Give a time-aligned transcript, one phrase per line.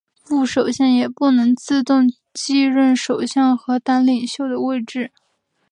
[0.23, 5.11] 副首相也不能自动继任首相和党领袖的位置。